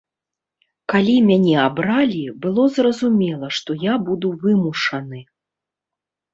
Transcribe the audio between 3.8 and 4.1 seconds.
я